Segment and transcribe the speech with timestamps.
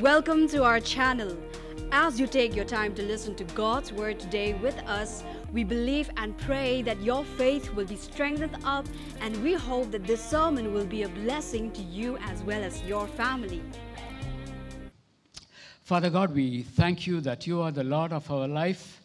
[0.00, 1.34] Welcome to our channel.
[1.90, 6.10] As you take your time to listen to God's word today with us, we believe
[6.18, 8.84] and pray that your faith will be strengthened up,
[9.22, 12.82] and we hope that this sermon will be a blessing to you as well as
[12.82, 13.62] your family.
[15.80, 19.00] Father God, we thank you that you are the Lord of our life.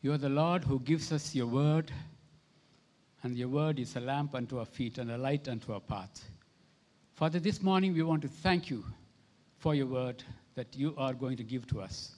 [0.00, 1.90] You are the Lord who gives us your word,
[3.24, 6.24] and your word is a lamp unto our feet and a light unto our path.
[7.14, 8.84] Father, this morning we want to thank you
[9.58, 10.22] for your word
[10.54, 12.12] that you are going to give to us.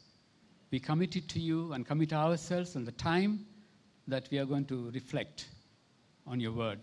[0.71, 3.45] We commit it to you and commit ourselves and the time
[4.07, 5.49] that we are going to reflect
[6.27, 6.79] on your word.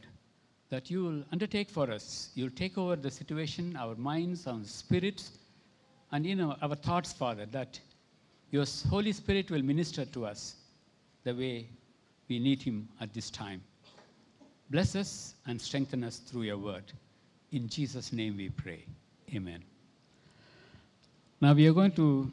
[0.69, 2.29] That you will undertake for us.
[2.35, 5.37] You'll take over the situation, our minds, our spirits,
[6.11, 7.79] and you know our thoughts, Father, that
[8.51, 10.55] your Holy Spirit will minister to us
[11.23, 11.67] the way
[12.27, 13.61] we need him at this time.
[14.69, 16.91] Bless us and strengthen us through your word.
[17.51, 18.85] In Jesus' name we pray.
[19.33, 19.63] Amen.
[21.39, 22.31] Now we are going to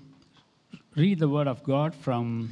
[0.97, 2.51] read the word of God from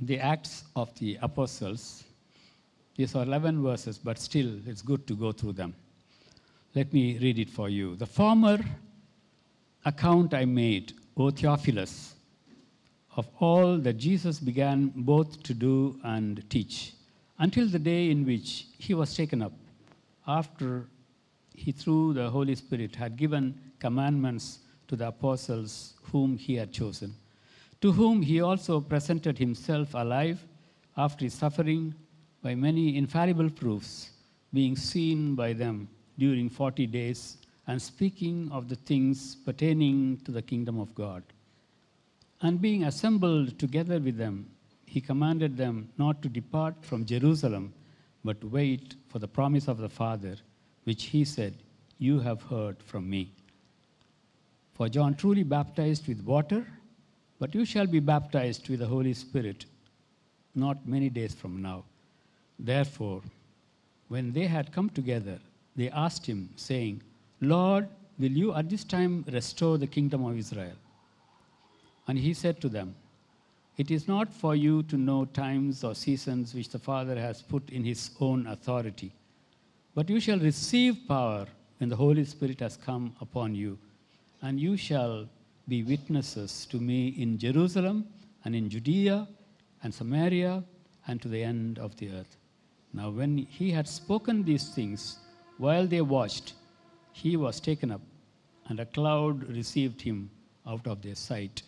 [0.00, 2.04] the Acts of the Apostles.
[2.94, 5.74] These are 11 verses, but still it's good to go through them.
[6.76, 7.96] Let me read it for you.
[7.96, 8.60] The former
[9.84, 12.14] account I made, O Theophilus,
[13.16, 16.92] of all that Jesus began both to do and teach,
[17.40, 19.52] until the day in which he was taken up,
[20.28, 20.86] after
[21.60, 27.14] he, through the Holy Spirit, had given commandments to the apostles whom he had chosen,
[27.82, 30.42] to whom he also presented himself alive
[30.96, 31.94] after his suffering
[32.42, 34.10] by many infallible proofs,
[34.54, 35.86] being seen by them
[36.18, 37.36] during 40 days,
[37.66, 41.22] and speaking of the things pertaining to the kingdom of God.
[42.40, 44.50] And being assembled together with them,
[44.86, 47.74] he commanded them not to depart from Jerusalem,
[48.24, 50.36] but to wait for the promise of the Father,
[50.90, 51.54] which he said,
[51.98, 53.22] You have heard from me.
[54.74, 56.66] For John truly baptized with water,
[57.38, 59.66] but you shall be baptized with the Holy Spirit
[60.54, 61.84] not many days from now.
[62.58, 63.22] Therefore,
[64.08, 65.38] when they had come together,
[65.76, 67.02] they asked him, saying,
[67.40, 67.86] Lord,
[68.18, 70.78] will you at this time restore the kingdom of Israel?
[72.08, 72.96] And he said to them,
[73.76, 77.70] It is not for you to know times or seasons which the Father has put
[77.70, 79.12] in his own authority,
[79.94, 81.46] but you shall receive power
[81.78, 83.78] when the Holy Spirit has come upon you,
[84.42, 85.28] and you shall
[85.68, 88.06] be witnesses to me in Jerusalem
[88.44, 89.26] and in Judea
[89.82, 90.62] and Samaria
[91.06, 92.36] and to the end of the earth.
[92.92, 95.18] Now, when he had spoken these things,
[95.58, 96.54] while they watched,
[97.12, 98.00] he was taken up,
[98.68, 100.30] and a cloud received him
[100.66, 101.62] out of their sight.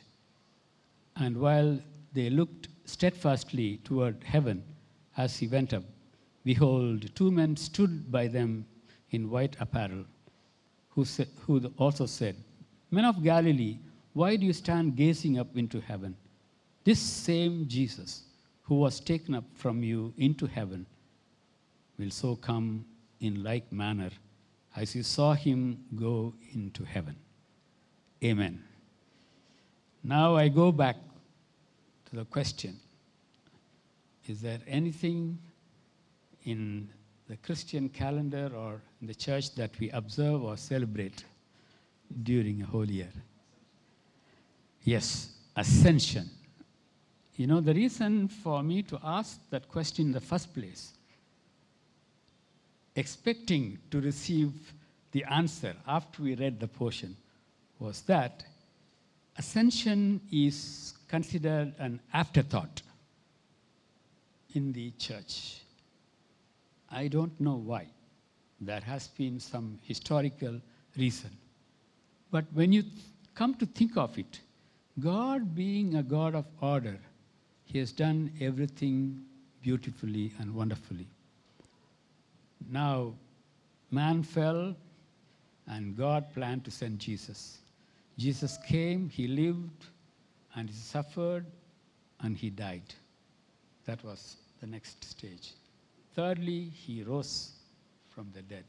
[1.16, 1.78] And while
[2.12, 4.62] they looked steadfastly toward heaven
[5.16, 5.84] as he went up,
[6.44, 8.66] behold, two men stood by them
[9.10, 10.04] in white apparel,
[10.90, 11.04] who,
[11.46, 12.36] who also said,
[12.90, 13.78] Men of Galilee,
[14.12, 16.16] why do you stand gazing up into heaven?
[16.84, 18.24] This same Jesus,
[18.62, 20.86] who was taken up from you into heaven,
[21.98, 22.84] will so come
[23.20, 24.10] in like manner
[24.76, 27.16] as you saw him go into heaven.
[28.24, 28.62] Amen.
[30.02, 30.96] Now I go back
[32.06, 32.78] to the question
[34.26, 35.38] Is there anything
[36.44, 36.88] in
[37.28, 41.24] the Christian calendar or in the church that we observe or celebrate
[42.22, 43.12] during a whole year?
[44.82, 46.28] Yes, ascension.
[47.36, 50.92] You know, the reason for me to ask that question in the first place,
[52.94, 54.52] expecting to receive
[55.12, 57.16] the answer after we read the portion,
[57.78, 58.44] was that
[59.38, 62.82] ascension is considered an afterthought
[64.54, 65.62] in the church.
[66.92, 67.86] I don't know why.
[68.60, 70.60] There has been some historical
[70.96, 71.30] reason.
[72.30, 72.84] But when you
[73.34, 74.40] come to think of it,
[75.00, 76.98] God being a God of order,
[77.64, 79.22] He has done everything
[79.62, 81.06] beautifully and wonderfully.
[82.70, 83.14] Now,
[83.90, 84.76] man fell,
[85.66, 87.58] and God planned to send Jesus.
[88.18, 89.86] Jesus came, He lived,
[90.54, 91.46] and He suffered,
[92.20, 92.94] and He died.
[93.86, 95.52] That was the next stage.
[96.14, 97.52] Thirdly, He rose
[98.14, 98.64] from the dead.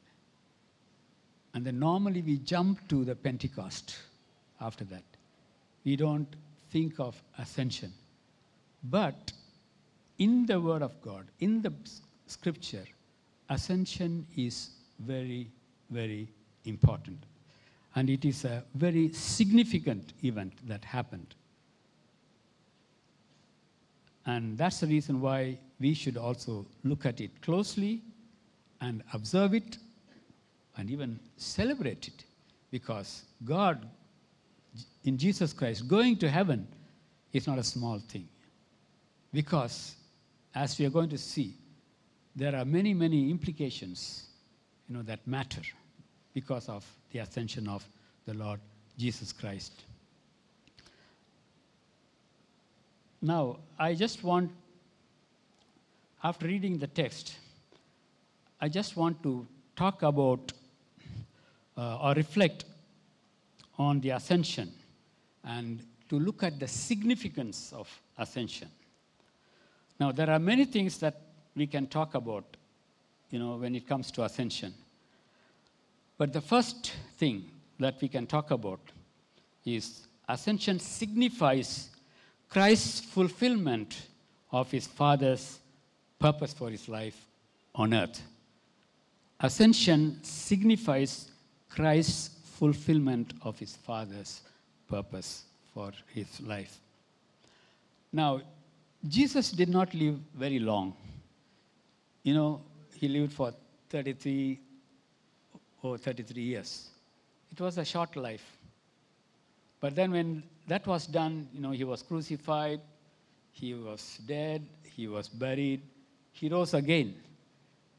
[1.53, 3.95] And then normally we jump to the Pentecost
[4.59, 5.03] after that.
[5.83, 6.27] We don't
[6.71, 7.93] think of ascension.
[8.83, 9.31] But
[10.17, 11.73] in the Word of God, in the
[12.27, 12.85] scripture,
[13.49, 15.49] ascension is very,
[15.89, 16.27] very
[16.65, 17.23] important.
[17.95, 21.35] And it is a very significant event that happened.
[24.25, 28.01] And that's the reason why we should also look at it closely
[28.81, 29.77] and observe it
[30.77, 32.25] and even celebrate it
[32.71, 33.87] because God,
[35.03, 36.67] in Jesus Christ, going to heaven
[37.31, 38.27] is not a small thing.
[39.31, 39.95] Because,
[40.55, 41.55] as we are going to see,
[42.35, 44.27] there are many, many implications
[44.87, 45.61] you know, that matter
[46.33, 47.87] because of the ascension of
[48.25, 48.59] the Lord
[48.97, 49.83] Jesus Christ.
[53.21, 54.51] Now, I just want,
[56.23, 57.35] after reading the text,
[58.61, 60.53] I just want to talk about
[61.77, 62.63] uh, or reflect
[63.77, 64.71] on the ascension
[65.43, 68.69] and to look at the significance of ascension.
[69.99, 71.19] Now, there are many things that
[71.55, 72.45] we can talk about,
[73.29, 74.73] you know, when it comes to ascension.
[76.17, 77.49] But the first thing
[77.79, 78.79] that we can talk about
[79.65, 81.89] is ascension signifies
[82.47, 84.07] Christ's fulfillment
[84.51, 85.59] of his Father's
[86.23, 87.17] purpose for his life
[87.75, 88.21] on earth.
[89.41, 91.31] Ascension signifies
[91.69, 94.41] Christ's fulfillment of his Father's
[94.87, 95.43] purpose
[95.73, 96.77] for his life.
[98.13, 98.41] Now,
[99.05, 100.93] Jesus did not live very long.
[102.23, 102.61] You know,
[102.95, 103.51] he lived for
[103.89, 104.59] 33
[105.81, 106.87] or 33 years.
[107.51, 108.45] It was a short life.
[109.81, 112.79] But then when that was done, you know, he was crucified,
[113.51, 114.65] he was dead,
[114.95, 115.81] he was buried,
[116.33, 117.15] he rose again.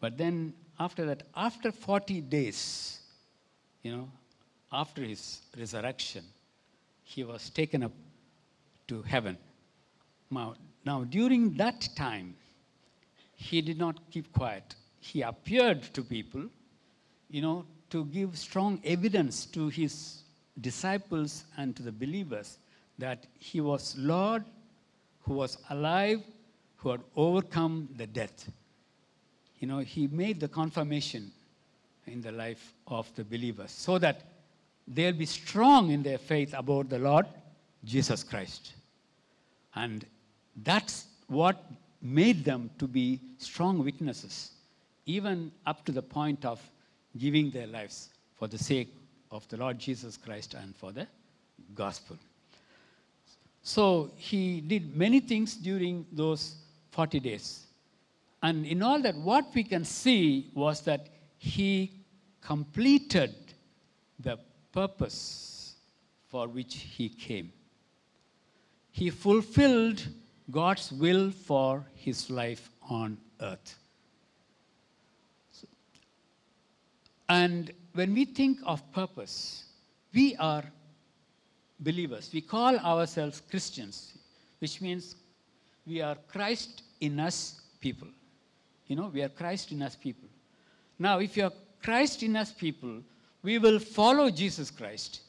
[0.01, 3.01] But then after that, after 40 days,
[3.83, 4.09] you know,
[4.73, 6.25] after his resurrection,
[7.05, 7.93] he was taken up
[8.89, 9.39] to heaven.
[10.31, 10.55] Now,
[10.85, 12.35] now, during that time,
[13.37, 14.75] he did not keep quiet.
[15.01, 16.45] He appeared to people,
[17.31, 20.23] you know, to give strong evidence to his
[20.61, 22.59] disciples and to the believers
[22.99, 24.45] that he was Lord
[25.23, 26.23] who was alive,
[26.85, 28.51] who had overcome the death.
[29.59, 31.33] You know, he made the confirmation
[32.07, 34.21] in the life of the believers so that
[34.87, 37.25] they'll be strong in their faith about the Lord
[37.85, 38.75] Jesus Christ.
[39.75, 40.05] And
[40.63, 41.65] that's what
[42.03, 44.51] made them to be strong witnesses,
[45.07, 46.61] even up to the point of
[47.17, 48.95] giving their lives for the sake
[49.31, 51.07] of the Lord Jesus Christ and for the
[51.75, 52.19] gospel.
[53.63, 56.57] So he did many things during those
[56.95, 57.67] 40 days.
[58.41, 61.09] And in all that, what we can see was that
[61.39, 61.91] he
[62.41, 63.35] completed
[64.21, 64.39] the
[64.71, 65.75] purpose
[66.29, 67.53] for which he came.
[68.93, 70.07] He fulfilled
[70.51, 73.77] God's will for his life on earth.
[77.29, 79.65] And when we think of purpose,
[80.13, 80.63] we are
[81.81, 82.31] believers.
[82.33, 84.17] We call ourselves Christians,
[84.61, 85.17] which means
[85.87, 88.09] we are Christ in us people.
[88.87, 90.29] You know, we are Christ in us people.
[90.99, 91.53] Now, if you are
[91.83, 93.01] Christ in us people,
[93.43, 95.21] we will follow Jesus Christ.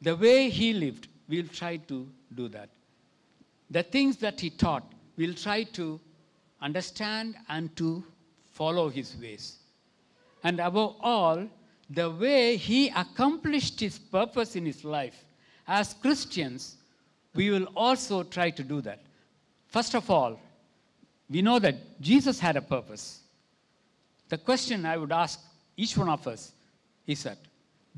[0.00, 2.70] The way he lived, we'll try to do that.
[3.70, 4.84] The things that he taught,
[5.16, 6.00] we'll try to
[6.62, 8.02] understand and to
[8.52, 9.56] follow his ways.
[10.42, 11.46] And above all,
[11.90, 15.24] the way he accomplished his purpose in his life,
[15.66, 16.76] as Christians,
[17.34, 19.00] we will also try to do that.
[19.66, 20.40] First of all,
[21.30, 23.20] we know that Jesus had a purpose.
[24.28, 25.40] The question I would ask
[25.76, 26.52] each one of us
[27.06, 27.38] is that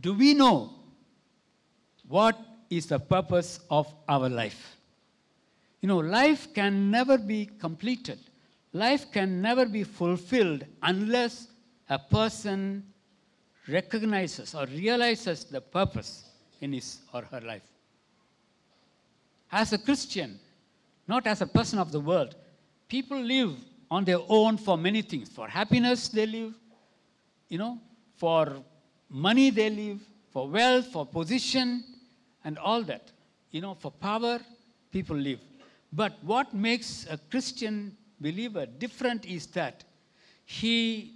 [0.01, 0.73] do we know
[2.09, 4.77] what is the purpose of our life?
[5.81, 8.19] You know, life can never be completed,
[8.73, 11.49] life can never be fulfilled unless
[11.89, 12.85] a person
[13.69, 16.25] recognizes or realizes the purpose
[16.61, 17.63] in his or her life.
[19.51, 20.39] As a Christian,
[21.09, 22.37] not as a person of the world,
[22.91, 23.55] people live
[23.91, 25.29] on their own for many things.
[25.31, 26.55] For happiness, they live,
[27.49, 27.79] you know,
[28.17, 28.63] for
[29.09, 31.85] money, they live, for wealth, for position,
[32.45, 33.11] and all that.
[33.53, 34.41] You know, for power,
[34.93, 35.41] people live.
[35.93, 39.85] But what makes a Christian believer different is that
[40.45, 41.15] he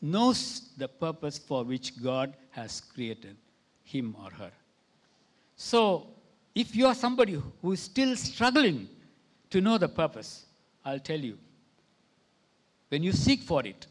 [0.00, 3.36] knows the purpose for which God has created
[3.84, 4.52] him or her.
[5.56, 6.08] So,
[6.54, 8.88] if you are somebody who is still struggling
[9.50, 10.46] to know the purpose,
[10.84, 11.38] I'll tell you,
[12.88, 13.86] when you seek for it,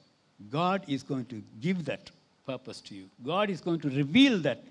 [0.49, 2.11] God is going to give that
[2.45, 3.09] purpose to you.
[3.25, 4.63] God is going to reveal that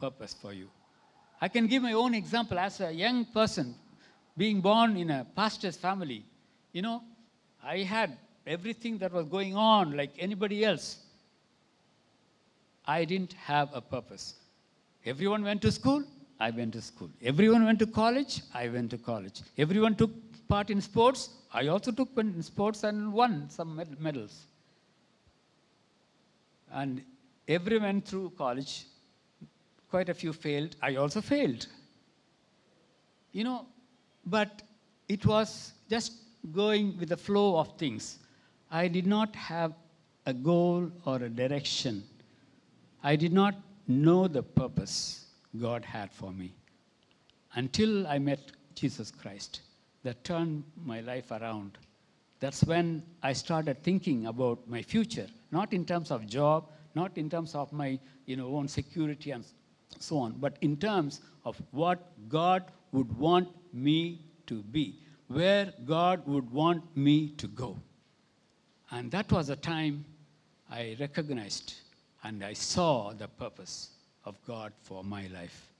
[0.00, 0.68] purpose for you.
[1.40, 3.74] I can give my own example as a young person
[4.36, 6.24] being born in a pastor's family.
[6.72, 7.02] You know,
[7.62, 8.16] I had
[8.46, 10.98] everything that was going on like anybody else.
[12.86, 14.34] I didn't have a purpose.
[15.04, 16.02] Everyone went to school,
[16.40, 17.10] I went to school.
[17.22, 19.42] Everyone went to college, I went to college.
[19.58, 20.10] Everyone took
[20.48, 24.46] part in sports, I also took part in sports and won some medals.
[26.72, 27.02] And
[27.46, 28.84] everyone through college,
[29.90, 30.76] quite a few failed.
[30.82, 31.66] I also failed.
[33.32, 33.66] You know,
[34.26, 34.62] but
[35.08, 36.12] it was just
[36.52, 38.18] going with the flow of things.
[38.70, 39.72] I did not have
[40.26, 42.04] a goal or a direction.
[43.02, 43.54] I did not
[43.86, 45.26] know the purpose
[45.58, 46.52] God had for me
[47.54, 49.62] until I met Jesus Christ
[50.02, 51.78] that turned my life around.
[52.40, 57.28] That's when I started thinking about my future, not in terms of job, not in
[57.28, 59.44] terms of my you know, own security and
[59.98, 66.26] so on, but in terms of what God would want me to be, where God
[66.26, 67.76] would want me to go.
[68.90, 70.04] And that was a time
[70.70, 71.74] I recognized
[72.22, 73.90] and I saw the purpose
[74.24, 75.70] of God for my life.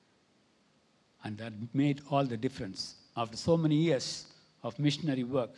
[1.24, 2.94] And that made all the difference.
[3.18, 4.26] After so many years
[4.62, 5.50] of missionary work,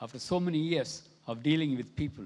[0.00, 2.24] after so many years of dealing with people,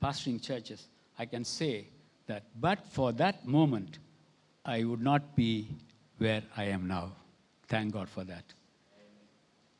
[0.00, 0.86] pastoring churches,
[1.18, 1.86] I can say
[2.28, 3.98] that but for that moment,
[4.64, 5.66] I would not be
[6.18, 7.10] where I am now.
[7.66, 8.44] Thank God for that.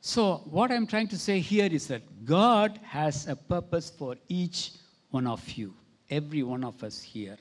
[0.00, 4.72] So, what I'm trying to say here is that God has a purpose for each
[5.10, 5.72] one of you,
[6.10, 7.38] every one of us here,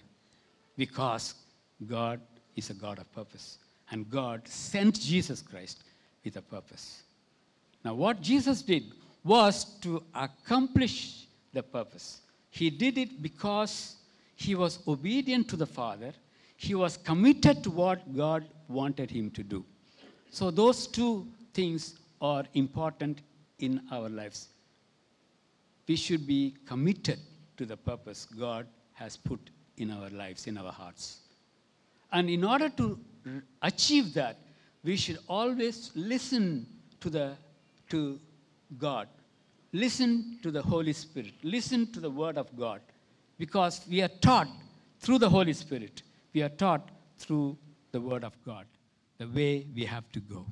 [0.77, 1.33] because
[1.87, 2.21] God
[2.55, 3.57] is a God of purpose.
[3.89, 5.83] And God sent Jesus Christ
[6.23, 7.03] with a purpose.
[7.83, 8.83] Now, what Jesus did
[9.23, 12.21] was to accomplish the purpose.
[12.49, 13.95] He did it because
[14.35, 16.13] he was obedient to the Father,
[16.57, 19.65] he was committed to what God wanted him to do.
[20.29, 23.21] So, those two things are important
[23.59, 24.47] in our lives.
[25.87, 27.19] We should be committed
[27.57, 31.21] to the purpose God has put in our lives, in our hearts.
[32.11, 32.99] And in order to
[33.61, 34.37] achieve that,
[34.83, 36.65] we should always listen
[36.99, 37.33] to, the,
[37.89, 38.19] to
[38.77, 39.07] God,
[39.73, 42.81] listen to the Holy Spirit, listen to the Word of God,
[43.37, 44.47] because we are taught
[44.99, 47.57] through the Holy Spirit, we are taught through
[47.91, 48.65] the Word of God,
[49.17, 50.45] the way we have to go.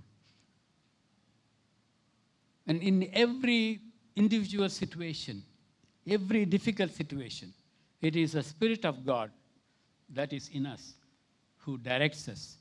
[2.67, 3.79] And in every
[4.15, 5.43] individual situation,
[6.07, 7.53] every difficult situation,
[8.01, 9.31] it is the Spirit of God
[10.13, 10.93] that is in us
[11.57, 12.57] who directs us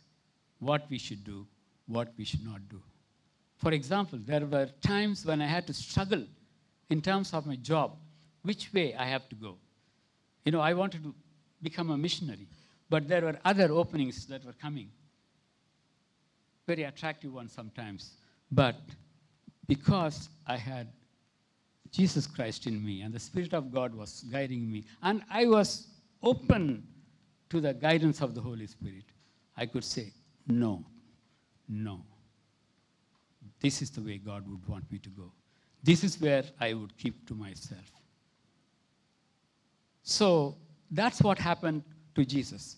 [0.58, 1.46] what we should do,
[1.88, 2.80] what we should not do.
[3.56, 6.24] For example, there were times when I had to struggle
[6.90, 7.96] in terms of my job,
[8.42, 9.56] which way I have to go.
[10.44, 11.14] You know, I wanted to
[11.62, 12.46] become a missionary,
[12.88, 14.88] but there were other openings that were coming.
[16.66, 18.12] Very attractive ones sometimes.
[18.52, 18.76] But
[19.66, 20.88] because I had
[21.90, 25.88] Jesus Christ in me and the Spirit of God was guiding me, and I was
[26.22, 26.86] open
[27.50, 29.04] to the guidance of the Holy Spirit,
[29.56, 30.12] I could say,
[30.46, 30.84] No,
[31.68, 32.04] no.
[33.60, 35.32] This is the way God would want me to go.
[35.82, 37.92] This is where I would keep to myself.
[40.02, 40.56] So
[40.90, 41.82] that's what happened
[42.14, 42.76] to Jesus.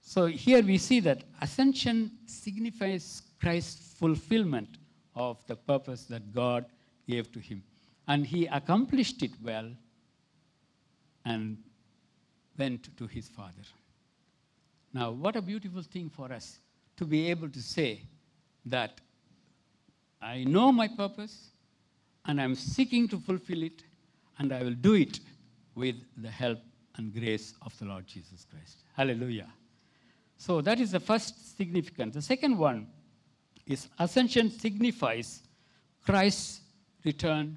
[0.00, 4.78] So here we see that ascension signifies Christ's fulfillment
[5.14, 6.64] of the purpose that God
[7.06, 7.62] gave to him.
[8.06, 9.70] And he accomplished it well
[11.24, 11.58] and
[12.56, 13.66] went to his Father.
[14.94, 16.58] Now, what a beautiful thing for us
[16.98, 18.02] to be able to say
[18.66, 19.00] that
[20.20, 21.50] I know my purpose
[22.26, 23.84] and I'm seeking to fulfill it,
[24.38, 25.20] and I will do it
[25.74, 26.58] with the help
[26.96, 28.82] and grace of the Lord Jesus Christ.
[28.94, 29.48] Hallelujah.
[30.36, 32.14] So that is the first significance.
[32.14, 32.88] The second one
[33.66, 35.42] is ascension signifies
[36.04, 36.60] Christ's
[37.04, 37.56] return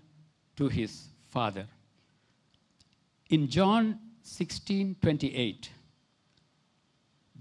[0.55, 1.65] to his Father.
[3.29, 5.69] In John 16 28,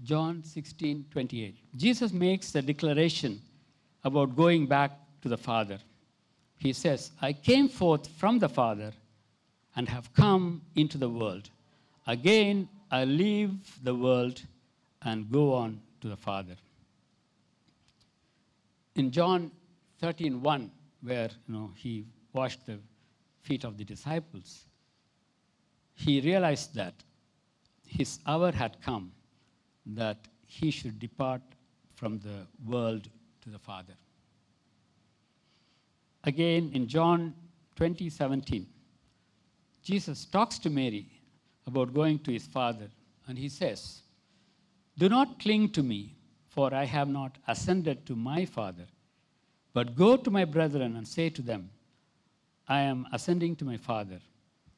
[0.03, 3.41] John 16 28, Jesus makes the declaration
[4.03, 5.77] about going back to the Father.
[6.57, 8.91] He says, I came forth from the Father
[9.75, 11.49] and have come into the world.
[12.07, 13.51] Again, I leave
[13.83, 14.41] the world
[15.03, 16.55] and go on to the Father
[18.95, 19.51] in John
[20.01, 20.69] 13:1,
[21.01, 22.79] where you know he washed the
[23.41, 24.65] feet of the disciples,
[25.95, 26.93] he realized that
[27.85, 29.11] his hour had come
[29.85, 31.41] that he should depart
[31.95, 33.09] from the world
[33.41, 33.93] to the Father.
[36.23, 37.33] Again, in John
[37.75, 38.67] 20:17,
[39.81, 41.07] Jesus talks to Mary
[41.65, 42.89] about going to his Father,
[43.27, 44.01] and he says,
[44.97, 46.15] "Do not cling to me,
[46.51, 48.85] for I have not ascended to my Father.
[49.73, 51.69] But go to my brethren and say to them,
[52.67, 54.19] I am ascending to my Father,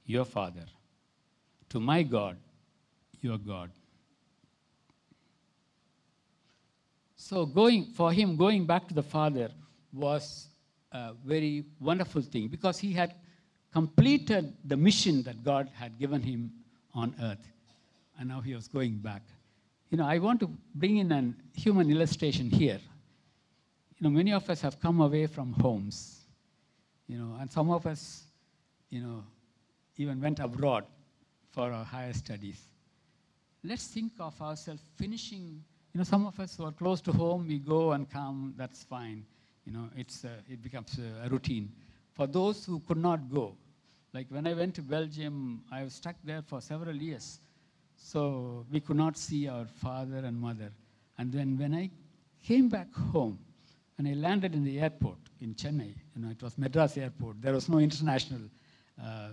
[0.05, 0.65] your Father,
[1.69, 2.38] to my God,
[3.22, 3.72] your God.
[7.24, 9.50] So going for him, going back to the Father
[9.94, 10.50] was
[10.92, 13.15] a very wonderful thing because he had
[13.72, 16.51] completed the mission that God had given him
[16.94, 17.48] on earth.
[18.20, 19.22] and now he was going back.
[19.89, 22.82] You know, I want to bring in a human illustration here.
[23.98, 26.25] You know, many of us have come away from homes,
[27.08, 28.24] you know, and some of us,
[28.89, 29.24] you know,
[29.98, 30.84] even went abroad
[31.51, 32.62] for our higher studies.
[33.63, 37.47] Let's think of ourselves finishing, you know, some of us who are close to home,
[37.47, 39.23] we go and come, that's fine.
[39.65, 41.71] You know, it's, uh, it becomes a routine.
[42.13, 43.55] For those who could not go,
[44.13, 47.39] like when I went to Belgium, I was stuck there for several years.
[47.95, 50.71] So we could not see our father and mother.
[51.17, 51.91] And then when I
[52.43, 53.39] came back home,
[54.00, 57.39] and I landed in the airport in Chennai, you know, it was Madras airport.
[57.39, 58.41] There was no international
[59.00, 59.27] uh, uh,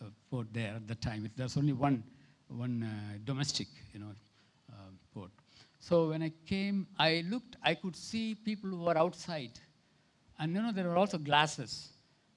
[0.00, 1.30] uh, port there at the time.
[1.36, 2.02] There was only one,
[2.48, 5.01] one uh, domestic, you know, port.
[5.82, 9.50] So when I came, I looked, I could see people who were outside.
[10.38, 11.88] And you know, there were also glasses.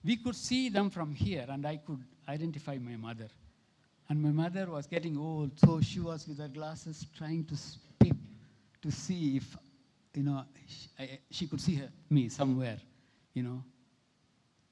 [0.04, 3.28] We could see them from here, and I could identify my mother.
[4.10, 7.56] And my mother was getting old, so she was with her glasses trying to
[8.00, 8.16] peep
[8.82, 9.56] to see if,
[10.16, 12.78] you know, she, I, she could see her, me somewhere,
[13.36, 13.64] you know.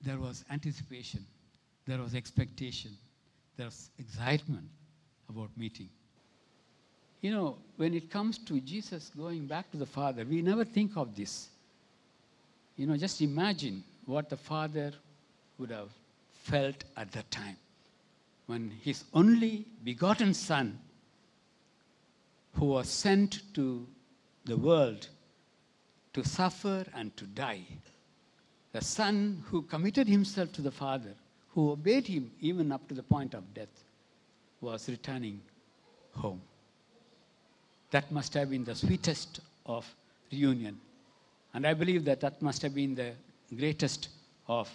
[0.02, 1.24] There was anticipation,
[1.86, 2.98] there was expectation,
[3.56, 4.68] there was excitement
[5.30, 5.90] about meeting.
[7.24, 10.98] You know, when it comes to Jesus going back to the Father, we never think
[10.98, 11.48] of this.
[12.76, 14.92] You know, just imagine what the Father
[15.58, 15.88] would have
[16.44, 17.56] felt at that time
[18.48, 20.78] when his only begotten Son,
[22.56, 23.88] who was sent to
[24.44, 25.08] the world
[26.12, 27.64] to suffer and to die,
[28.74, 31.14] the Son who committed himself to the Father,
[31.52, 33.86] who obeyed him even up to the point of death,
[34.60, 35.40] was returning
[36.12, 36.42] home.
[37.94, 39.86] That must have been the sweetest of
[40.32, 40.80] reunion.
[41.54, 43.12] And I believe that that must have been the
[43.56, 44.08] greatest
[44.48, 44.68] of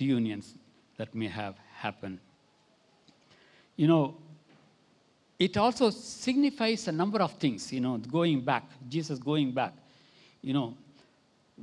[0.00, 0.54] reunions
[0.96, 2.18] that may have happened.
[3.76, 4.16] You know,
[5.38, 9.74] it also signifies a number of things, you know, going back, Jesus going back.
[10.40, 10.74] You know,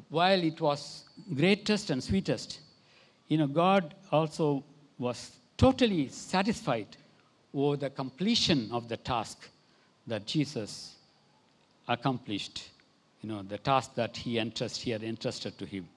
[0.10, 2.60] while it was greatest and sweetest,
[3.30, 4.63] you know, God also
[5.00, 6.98] was totally satisfied
[7.52, 9.50] over the completion of the task
[10.06, 10.98] that Jesus
[11.89, 12.69] accomplished,
[13.21, 15.89] you know, the task that he, entrusted, he had entrusted to him.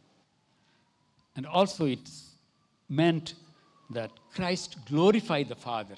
[1.37, 2.11] And also it
[2.89, 3.35] meant
[3.91, 5.95] that Christ glorified the Father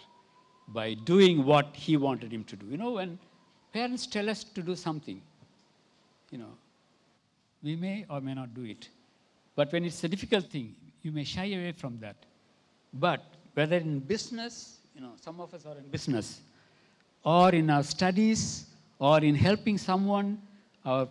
[0.68, 2.66] by doing what he wanted him to do.
[2.66, 3.18] You know, when
[3.72, 5.20] parents tell us to do something,
[6.30, 6.52] you know,
[7.62, 8.88] we may or may not do it.
[9.56, 12.16] But when it's a difficult thing, you may shy away from that.
[12.92, 16.40] But whether in business, you know, some of us are in business,
[17.24, 18.66] or in our studies,
[18.98, 20.40] or in helping someone,
[20.84, 21.08] our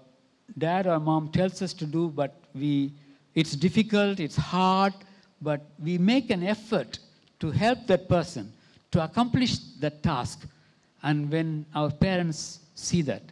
[0.57, 2.91] dad or mom tells us to do, but we,
[3.35, 4.93] it's difficult, it's hard,
[5.41, 6.99] but we make an effort
[7.39, 8.51] to help that person
[8.91, 10.47] to accomplish that task.
[11.01, 13.23] And when our parents see that,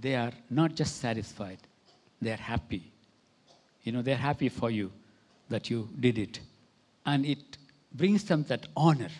[0.00, 1.58] they are not just satisfied,
[2.20, 2.82] they are happy.
[3.82, 4.92] You know, they're happy for you
[5.48, 6.38] that you did it.
[7.04, 7.58] And it
[7.92, 9.10] brings them that honor.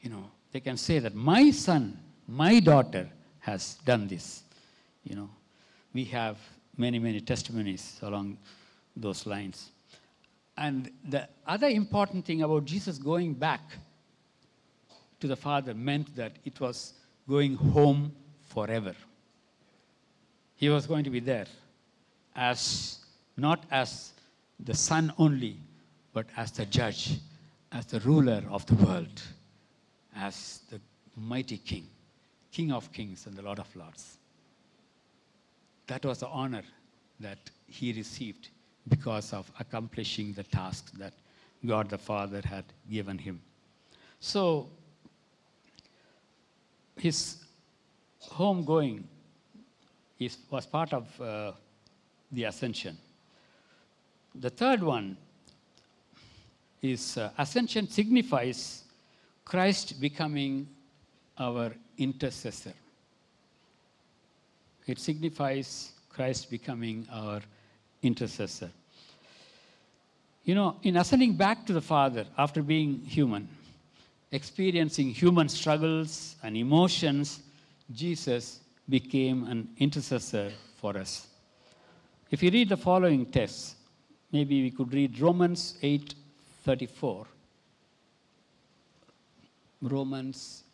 [0.00, 3.08] You know, they can say that my son, my daughter
[3.42, 4.42] has done this.
[5.04, 5.30] You know,
[5.92, 6.38] we have
[6.76, 8.38] many, many testimonies along
[8.96, 9.70] those lines.
[10.56, 13.60] And the other important thing about Jesus going back
[15.20, 16.94] to the Father meant that it was
[17.28, 18.12] going home
[18.48, 18.94] forever.
[20.56, 21.46] He was going to be there
[22.36, 22.98] as
[23.36, 24.12] not as
[24.60, 25.56] the Son only,
[26.12, 27.18] but as the judge,
[27.72, 29.22] as the ruler of the world,
[30.14, 30.80] as the
[31.16, 31.88] mighty King,
[32.52, 34.18] King of kings and the Lord of lords.
[35.86, 36.62] That was the honor
[37.20, 38.48] that he received
[38.88, 41.14] because of accomplishing the task that
[41.64, 43.40] God the Father had given him.
[44.20, 44.68] So,
[46.96, 47.36] his
[48.30, 49.04] homegoing
[50.18, 51.52] is, was part of uh,
[52.30, 52.96] the ascension.
[54.34, 55.16] The third one
[56.80, 58.84] is uh, ascension signifies
[59.44, 60.68] Christ becoming
[61.38, 62.74] our intercessor.
[64.86, 67.40] It signifies Christ becoming our
[68.02, 68.70] intercessor.
[70.44, 73.48] You know, in ascending back to the Father after being human,
[74.32, 77.40] experiencing human struggles and emotions,
[77.94, 81.28] Jesus became an intercessor for us.
[82.30, 83.76] If you read the following text,
[84.32, 87.26] maybe we could read Romans 8:34.
[89.82, 90.64] Romans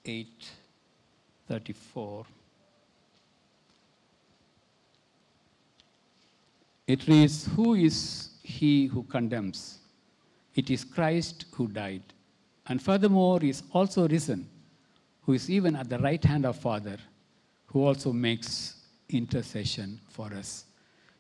[1.51, 2.25] 8:34.
[6.87, 9.79] It reads, Who is he who condemns?
[10.55, 12.03] It is Christ who died,
[12.67, 14.49] and furthermore is also risen,
[15.23, 16.97] who is even at the right hand of Father,
[17.67, 18.75] who also makes
[19.11, 20.65] intercession for us.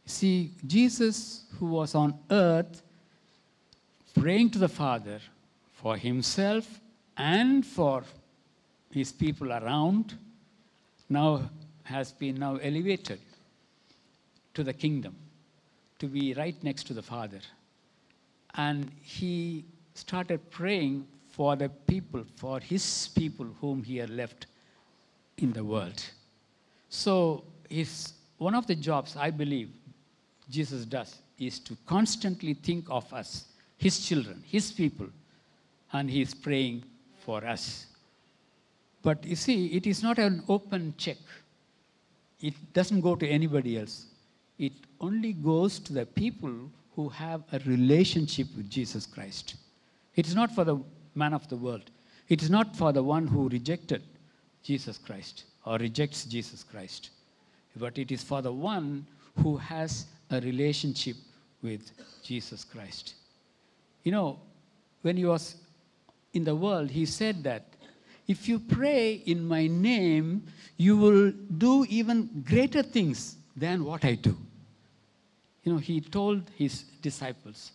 [0.06, 2.82] See, Jesus, who was on earth,
[4.18, 5.20] praying to the Father
[5.74, 6.80] for himself
[7.16, 8.04] and for
[8.90, 10.14] his people around,
[11.08, 11.48] now
[11.84, 13.20] has been now elevated
[14.54, 15.14] to the kingdom,
[15.98, 17.40] to be right next to the Father.
[18.54, 24.46] And he started praying for the people, for his people whom he had left
[25.38, 26.02] in the world.
[26.88, 29.70] So, his, one of the jobs I believe
[30.50, 33.46] Jesus does is to constantly think of us,
[33.76, 35.06] his children, his people,
[35.92, 36.84] and he is praying
[37.24, 37.86] for us.
[39.08, 41.16] But you see, it is not an open check.
[42.42, 44.04] It doesn't go to anybody else.
[44.58, 46.54] It only goes to the people
[46.94, 49.54] who have a relationship with Jesus Christ.
[50.14, 50.76] It is not for the
[51.14, 51.90] man of the world.
[52.28, 54.02] It is not for the one who rejected
[54.62, 57.08] Jesus Christ or rejects Jesus Christ.
[57.76, 59.06] But it is for the one
[59.42, 61.16] who has a relationship
[61.62, 61.92] with
[62.22, 63.14] Jesus Christ.
[64.02, 64.38] You know,
[65.00, 65.56] when he was
[66.34, 67.62] in the world, he said that
[68.28, 70.44] if you pray in my name,
[70.76, 74.36] you will do even greater things than what I do.
[75.64, 77.72] You know, he told his disciples,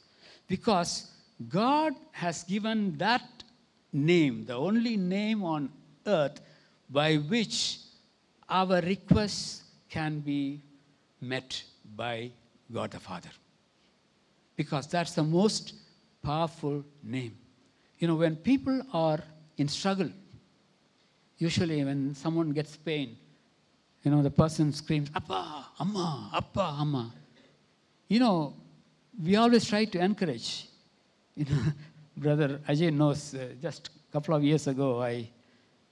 [0.48, 1.12] because
[1.50, 3.24] God has given that
[3.92, 5.70] name, the only name on
[6.06, 6.40] earth
[6.90, 7.80] by which
[8.48, 10.62] our requests can be
[11.20, 11.64] met
[11.96, 12.32] by
[12.72, 13.30] God the Father.
[14.56, 15.74] Because that's the most
[16.22, 17.36] powerful name.
[17.98, 19.20] You know, when people are
[19.58, 20.10] in struggle,
[21.38, 23.18] usually when someone gets pain,
[24.04, 27.14] you know, the person screams, Appa, Amma, Appa, Amma.
[28.08, 28.54] You know,
[29.22, 30.68] we always try to encourage.
[31.36, 31.64] You know,
[32.16, 35.28] Brother Ajay knows, uh, just a couple of years ago, I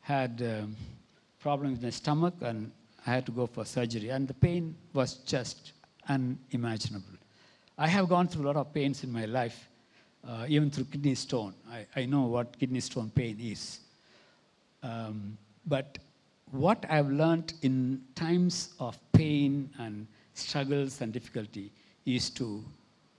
[0.01, 0.75] had um,
[1.39, 2.71] problems in my stomach and
[3.05, 5.73] I had to go for surgery, and the pain was just
[6.07, 7.17] unimaginable.
[7.77, 9.67] I have gone through a lot of pains in my life,
[10.27, 11.55] uh, even through kidney stone.
[11.71, 13.79] I, I, know what kidney stone pain is.
[14.83, 15.97] Um, but
[16.51, 21.71] what I've learned in times of pain and struggles and difficulty
[22.05, 22.63] is to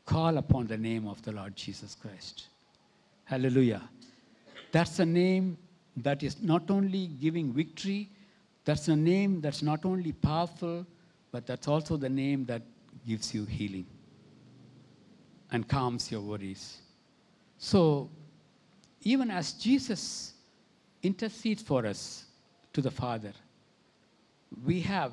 [0.05, 2.49] call upon the name of the Lord Jesus Christ.
[3.25, 3.83] Hallelujah.
[4.73, 5.57] That's a name
[5.99, 8.09] that is not only giving victory,
[8.65, 10.87] that's a name that's not only powerful,
[11.31, 12.63] but that's also the name that
[13.07, 13.87] gives you healing
[15.51, 16.79] and calms your worries.
[17.59, 18.11] So,
[19.03, 20.35] even as Jesus
[21.03, 22.25] intercedes for us
[22.73, 23.33] to the Father,
[24.65, 25.13] we have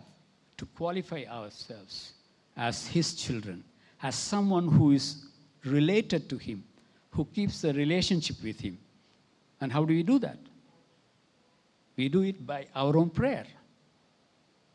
[0.58, 2.14] to qualify ourselves
[2.58, 3.64] as His children,
[4.04, 5.26] as someone who is
[5.66, 6.64] related to Him,
[7.12, 8.78] who keeps a relationship with Him.
[9.62, 10.40] And how do we do that?
[11.96, 13.46] We do it by our own prayer.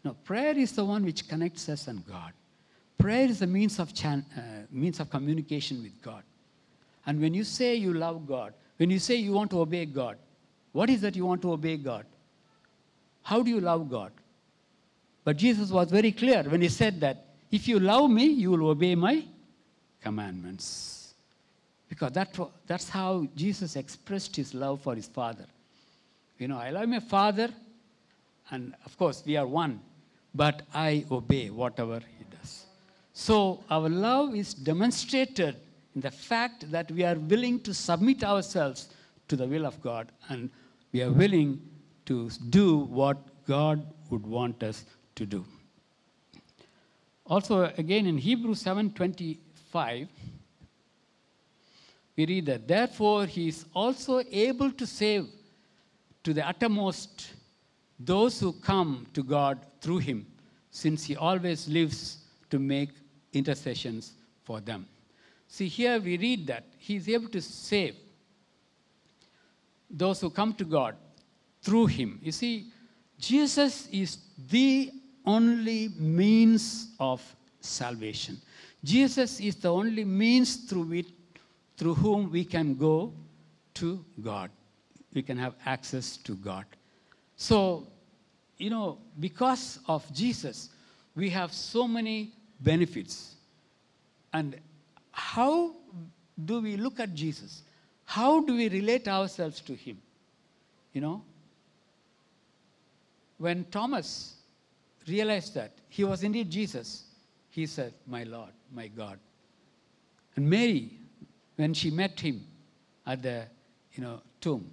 [0.04, 2.32] Now, prayer is the one which connects us and God.
[2.98, 6.22] Prayer is a means of, chan- uh, means of communication with God.
[7.06, 10.18] And when you say you love God, when you say you want to obey God,
[10.74, 12.04] what is that you want to obey God?
[13.22, 14.10] How do you love God?
[15.22, 18.70] But Jesus was very clear when he said that if you love me, you will
[18.70, 19.24] obey my
[20.02, 21.14] commandments.
[21.88, 25.46] Because that, that's how Jesus expressed his love for his Father.
[26.38, 27.50] You know, I love my Father,
[28.50, 29.80] and of course, we are one,
[30.34, 32.64] but I obey whatever he does.
[33.12, 35.54] So, our love is demonstrated
[35.94, 38.88] in the fact that we are willing to submit ourselves
[39.28, 40.50] to the will of God and
[40.94, 41.60] we are willing
[42.06, 44.84] to do what God would want us
[45.16, 45.44] to do.
[47.26, 50.08] Also, again in Hebrews 7:25,
[52.16, 55.26] we read that therefore he is also able to save
[56.22, 57.32] to the uttermost
[57.98, 60.24] those who come to God through him,
[60.70, 62.18] since he always lives
[62.50, 62.90] to make
[63.32, 64.12] intercessions
[64.44, 64.86] for them.
[65.48, 67.96] See, here we read that he is able to save
[69.94, 70.96] those who come to God
[71.62, 72.18] through him.
[72.22, 72.66] You see,
[73.18, 74.18] Jesus is
[74.50, 74.90] the
[75.24, 77.22] only means of
[77.60, 78.40] salvation.
[78.82, 81.08] Jesus is the only means through which,
[81.76, 83.14] through whom we can go
[83.74, 84.50] to God.
[85.14, 86.66] We can have access to God.
[87.36, 87.86] So,
[88.58, 90.70] you know, because of Jesus,
[91.14, 93.36] we have so many benefits.
[94.32, 94.58] And
[95.12, 95.76] how
[96.44, 97.62] do we look at Jesus?
[98.04, 99.98] How do we relate ourselves to him?
[100.92, 101.22] You know,
[103.38, 104.36] when Thomas
[105.08, 107.04] realized that he was indeed Jesus,
[107.50, 109.18] he said, My Lord, my God.
[110.36, 110.90] And Mary,
[111.56, 112.44] when she met him
[113.06, 113.44] at the
[113.92, 114.70] you know, tomb,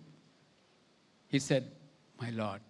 [1.28, 1.72] he said,
[2.22, 2.62] my Lord.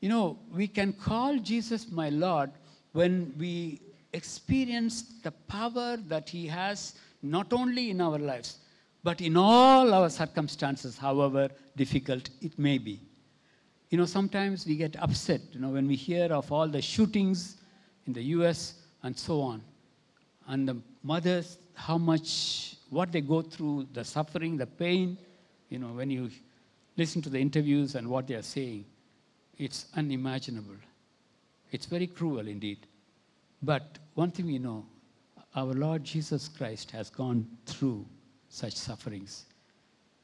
[0.00, 2.50] You know, we can call Jesus my Lord
[2.92, 3.80] when we
[4.12, 8.58] experience the power that He has not only in our lives,
[9.04, 13.00] but in all our circumstances, however difficult it may be.
[13.90, 17.56] You know, sometimes we get upset, you know, when we hear of all the shootings
[18.06, 19.62] in the US and so on.
[20.46, 25.18] And the mothers, how much, what they go through, the suffering, the pain,
[25.68, 26.30] you know, when you
[26.96, 28.84] listen to the interviews and what they are saying,
[29.58, 30.76] it's unimaginable.
[31.70, 32.86] It's very cruel indeed.
[33.62, 34.86] But one thing we know
[35.54, 38.06] our Lord Jesus Christ has gone through
[38.52, 39.46] such sufferings.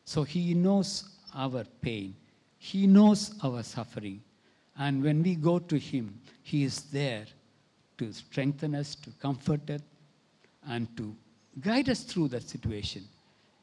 [0.05, 2.15] So he knows our pain,
[2.59, 4.23] he knows our suffering.
[4.79, 7.25] And when we go to him, he is there
[7.97, 9.81] to strengthen us, to comfort us,
[10.69, 11.17] and to
[11.61, 13.03] guide us through that situation.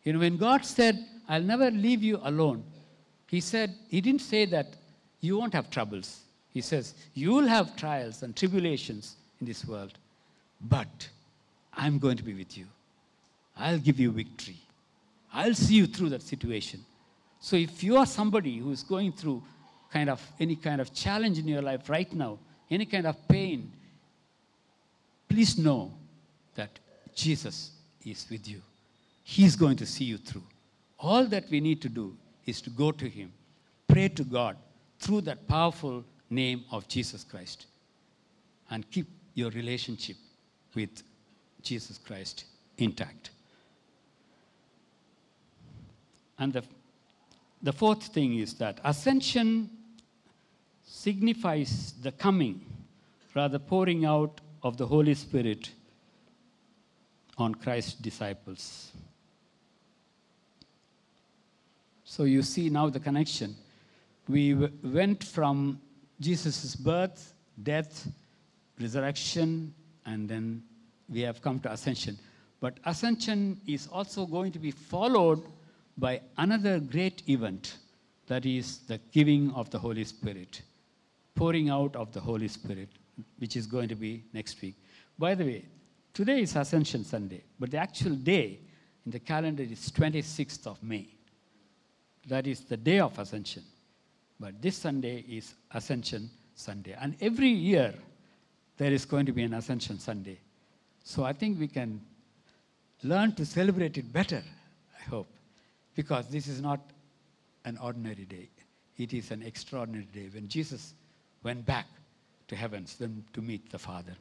[0.03, 2.63] You know, when God said, I'll never leave you alone,
[3.27, 4.75] He said, He didn't say that
[5.21, 6.21] you won't have troubles.
[6.49, 9.97] He says, You will have trials and tribulations in this world,
[10.59, 11.09] but
[11.73, 12.65] I'm going to be with you.
[13.57, 14.57] I'll give you victory.
[15.33, 16.85] I'll see you through that situation.
[17.39, 19.43] So if you are somebody who is going through
[19.91, 22.39] kind of any kind of challenge in your life right now,
[22.69, 23.71] any kind of pain,
[25.29, 25.93] please know
[26.55, 26.79] that
[27.13, 27.71] Jesus
[28.05, 28.61] is with you.
[29.23, 30.43] He's going to see you through.
[30.99, 32.15] All that we need to do
[32.45, 33.31] is to go to Him,
[33.87, 34.57] pray to God
[34.99, 37.67] through that powerful name of Jesus Christ,
[38.69, 40.15] and keep your relationship
[40.73, 41.03] with
[41.61, 42.45] Jesus Christ
[42.77, 43.31] intact.
[46.37, 46.63] And the,
[47.61, 49.69] the fourth thing is that ascension
[50.83, 52.65] signifies the coming,
[53.33, 55.69] rather pouring out of the Holy Spirit
[57.37, 58.91] on Christ's disciples.
[62.03, 63.55] So you see now the connection.
[64.27, 65.81] We went from
[66.19, 68.07] Jesus' birth, death,
[68.79, 69.73] resurrection,
[70.05, 70.63] and then
[71.09, 72.17] we have come to ascension.
[72.59, 75.43] But ascension is also going to be followed
[75.97, 77.77] by another great event
[78.27, 80.61] that is the giving of the Holy Spirit,
[81.35, 82.89] pouring out of the Holy Spirit,
[83.37, 84.75] which is going to be next week.
[85.17, 85.65] By the way,
[86.13, 88.59] today is Ascension Sunday, but the actual day
[89.05, 91.07] in the calendar is 26th of May.
[92.27, 93.63] That is the day of Ascension.
[94.39, 96.95] But this Sunday is Ascension Sunday.
[96.99, 97.93] And every year
[98.77, 100.39] there is going to be an Ascension Sunday.
[101.03, 102.01] So I think we can
[103.03, 104.43] learn to celebrate it better,
[104.99, 105.27] I hope,
[105.95, 106.79] because this is not
[107.63, 108.49] an ordinary day.
[108.97, 110.93] It is an extraordinary day when Jesus
[111.43, 111.87] went back
[112.47, 114.13] to heavens then to meet the Father.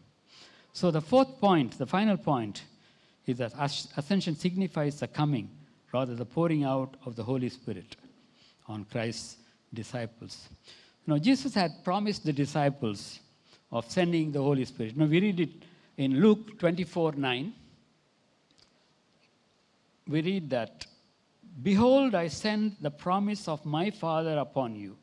[0.72, 2.64] So the fourth point, the final point,
[3.26, 3.52] is that
[3.96, 5.48] ascension signifies the coming,
[5.92, 7.96] rather the pouring out of the Holy Spirit
[8.66, 9.36] on Christ's
[9.72, 10.48] disciples.
[11.06, 13.20] Now Jesus had promised the disciples
[13.70, 14.96] of sending the Holy Spirit.
[14.96, 15.50] Now we read it
[15.96, 17.52] in Luke 24 9.
[20.06, 20.86] We read that,
[21.62, 24.96] Behold, I send the promise of my Father upon you,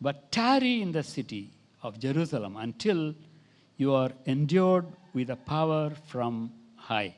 [0.00, 3.14] but tarry in the city of Jerusalem until
[3.76, 7.14] you are endured with a power from high.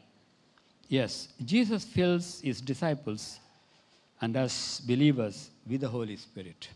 [0.88, 3.40] Yes, Jesus fills his disciples
[4.20, 6.68] and us believers with the Holy Spirit.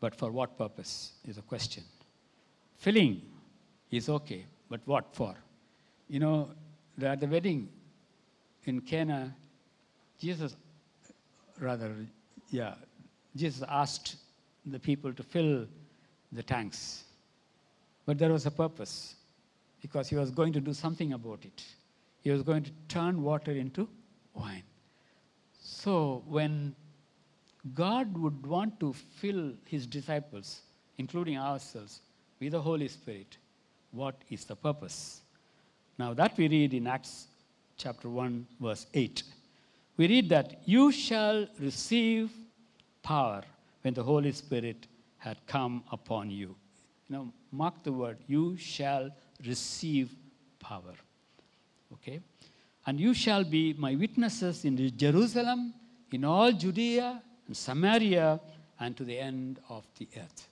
[0.00, 1.84] But for what purpose is a question.
[2.78, 3.22] Filling
[3.90, 5.34] is okay, but what for?
[6.08, 6.50] You know,
[7.00, 7.68] at the wedding
[8.64, 9.34] in Cana,
[10.22, 10.54] Jesus,
[11.58, 11.92] rather,
[12.50, 12.74] yeah,
[13.34, 14.14] Jesus asked
[14.64, 15.66] the people to fill
[16.30, 17.02] the tanks.
[18.06, 19.16] But there was a purpose
[19.80, 21.64] because he was going to do something about it.
[22.22, 23.88] He was going to turn water into
[24.32, 24.62] wine.
[25.60, 26.76] So when
[27.74, 30.60] God would want to fill his disciples,
[30.98, 32.00] including ourselves,
[32.38, 33.38] with the Holy Spirit,
[33.90, 35.20] what is the purpose?
[35.98, 37.26] Now, that we read in Acts
[37.76, 39.24] chapter 1, verse 8.
[39.96, 42.30] We read that you shall receive
[43.02, 43.42] power
[43.82, 44.86] when the Holy Spirit
[45.18, 46.56] had come upon you.
[47.08, 49.10] You know, mark the word, you shall
[49.46, 50.14] receive
[50.58, 50.94] power.
[51.92, 52.20] Okay?
[52.86, 55.74] And you shall be my witnesses in Jerusalem,
[56.10, 58.40] in all Judea and Samaria,
[58.80, 60.48] and to the end of the earth.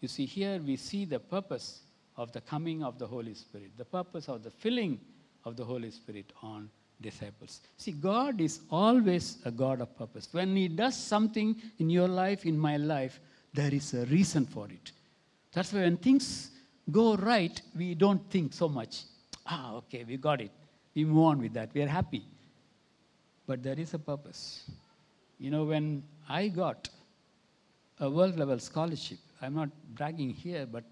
[0.00, 1.80] You see, here we see the purpose
[2.16, 5.00] of the coming of the Holy Spirit, the purpose of the filling
[5.44, 6.70] of the Holy Spirit on
[7.02, 7.60] disciples.
[7.76, 10.28] See, God is always a God of purpose.
[10.32, 13.20] When He does something in your life, in my life,
[13.52, 14.92] there is a reason for it.
[15.52, 16.50] That's why when things
[16.90, 19.02] go right, we don't think so much.
[19.46, 20.50] Ah, okay, we got it.
[20.94, 21.70] We move on with that.
[21.74, 22.24] We are happy.
[23.46, 24.70] But there is a purpose.
[25.38, 26.88] You know, when I got
[28.00, 30.84] a world level scholarship, I'm not bragging here, but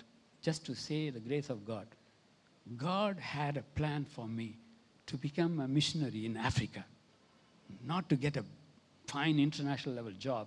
[0.43, 1.87] just to say the grace of God.
[2.77, 4.57] God had a plan for me
[5.11, 6.85] to become a missionary in Africa,
[7.85, 8.45] not to get a
[9.07, 10.47] fine international level job,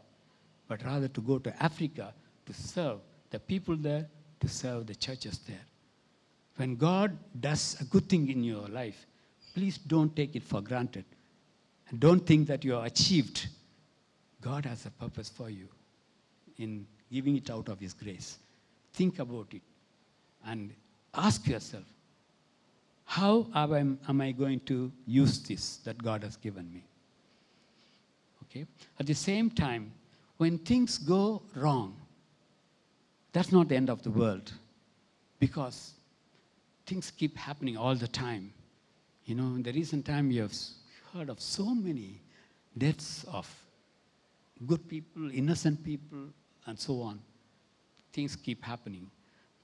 [0.69, 2.13] but rather to go to Africa
[2.45, 2.99] to serve
[3.30, 4.08] the people there,
[4.39, 5.65] to serve the churches there.
[6.56, 9.06] When God does a good thing in your life,
[9.54, 11.06] please don't take it for granted.
[11.89, 13.47] And don't think that you are achieved.
[14.39, 15.67] God has a purpose for you
[16.58, 18.38] in giving it out of His grace.
[18.93, 19.62] Think about it
[20.45, 20.73] and
[21.13, 21.84] ask yourself
[23.06, 26.84] how am I, am I going to use this that God has given me?
[28.44, 28.66] Okay?
[29.00, 29.92] At the same time,
[30.38, 31.96] when things go wrong,
[33.32, 34.52] that's not the end of the world
[35.39, 35.94] because
[36.86, 38.54] things keep happening all the time.
[39.26, 40.54] You know, in the recent time, you have
[41.13, 42.22] heard of so many
[42.78, 43.48] deaths of
[44.68, 46.28] good people, innocent people,
[46.66, 47.20] and so on.
[48.12, 49.10] Things keep happening.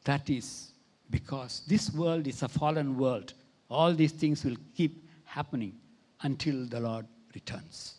[0.04, 0.72] That is
[1.10, 3.34] because this world is a fallen world.
[3.70, 5.74] All these things will keep happening
[6.22, 7.96] until the Lord returns.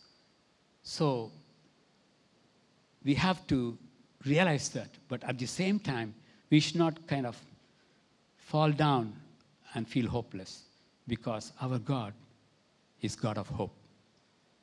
[0.83, 1.31] So
[3.05, 3.79] we have to
[4.27, 6.15] realize that, but at the same time,
[6.51, 7.41] we should not kind of
[8.37, 9.15] fall down
[9.75, 10.65] and feel hopeless
[11.07, 12.13] because our God
[13.01, 13.75] is God of hope.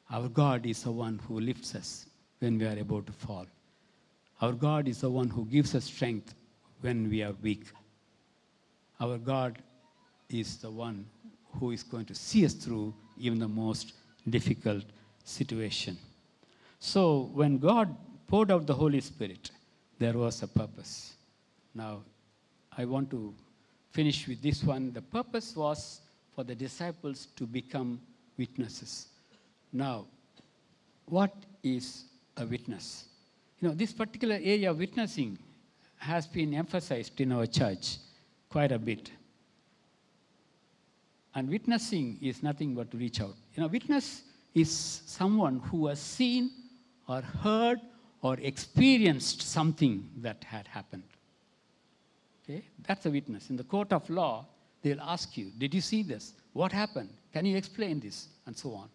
[0.10, 2.08] Our God is the one who lifts us
[2.40, 3.46] when we are about to fall.
[4.42, 6.36] Our God is the one who gives us strength
[6.82, 7.66] when we are weak.
[9.00, 9.60] Our God
[10.30, 11.06] is the one
[11.60, 13.94] who is going to see us through even the most
[14.30, 14.84] difficult
[15.24, 15.98] situation.
[16.80, 17.96] So, when God
[18.28, 19.52] poured out the Holy Spirit,
[20.00, 21.14] there was a purpose.
[21.74, 22.02] Now,
[22.78, 23.34] I want to
[23.92, 24.94] finish with this one.
[24.94, 26.02] The purpose was
[26.36, 28.00] for the disciples to become
[28.38, 29.08] witnesses.
[29.74, 30.06] Now,
[31.06, 31.34] what
[31.64, 32.06] is
[32.36, 33.06] a witness?
[33.60, 35.40] You know, this particular area of witnessing
[35.98, 37.98] has been emphasized in our church
[38.58, 39.12] quite a bit.
[41.36, 43.36] And witnessing is nothing but to reach out.
[43.54, 44.24] You know, witness
[44.56, 44.72] is
[45.06, 46.50] someone who has seen
[47.08, 47.80] or heard
[48.24, 51.04] or experienced something that had happened.
[52.44, 52.64] Okay?
[52.88, 53.52] That's a witness.
[53.52, 54.48] In the court of law,
[54.82, 56.34] they'll ask you, Did you see this?
[56.54, 57.10] What happened?
[57.34, 58.28] Can you explain this?
[58.48, 58.90] And so on.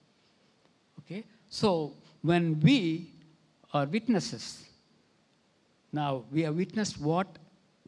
[0.98, 1.22] Okay?
[1.50, 3.12] So when we
[3.72, 4.64] are witnesses,
[5.92, 7.28] now we have witnessed what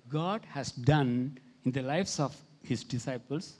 [0.08, 3.54] God has done in the lives of his disciples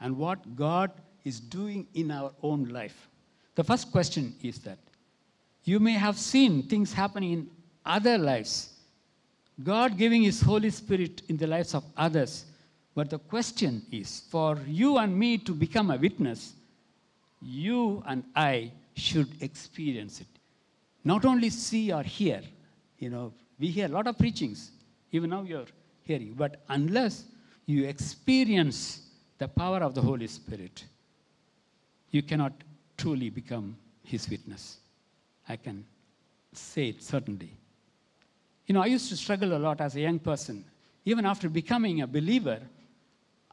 [0.00, 0.90] and what God
[1.24, 3.08] is doing in our own life.
[3.54, 4.78] The first question is that
[5.64, 7.50] you may have seen things happening in
[7.84, 8.70] other lives,
[9.62, 12.44] God giving His Holy Spirit in the lives of others.
[12.94, 16.54] But the question is for you and me to become a witness,
[17.42, 20.26] you and I should experience it.
[21.04, 22.42] Not only see or hear,
[22.98, 24.70] you know, we hear a lot of preachings,
[25.12, 25.66] even now you're
[26.02, 27.24] hearing, but unless
[27.66, 29.02] you experience
[29.38, 30.84] the power of the Holy Spirit,
[32.10, 32.52] you cannot
[32.96, 34.78] truly become His witness.
[35.48, 35.84] I can
[36.52, 37.50] say it certainly.
[38.66, 40.64] You know, I used to struggle a lot as a young person.
[41.04, 42.60] Even after becoming a believer,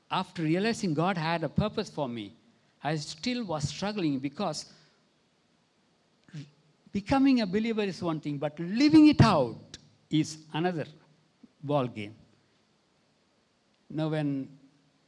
[0.09, 2.33] after realizing God had a purpose for me,
[2.83, 4.65] I still was struggling because
[6.91, 9.77] becoming a believer is one thing, but living it out
[10.09, 10.85] is another
[11.63, 12.15] ball game.
[13.93, 14.49] Now, when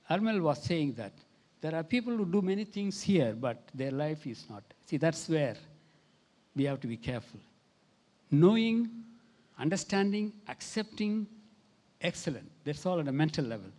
[0.10, 1.14] Armel was saying that,
[1.62, 4.64] there are people who do many things here, but their life is not.
[4.86, 5.56] See, that's where
[6.56, 7.40] we have to be careful.
[8.30, 8.90] Knowing,
[9.58, 11.26] understanding, accepting,
[12.02, 12.52] excellent.
[12.64, 13.72] That's all at a mental level.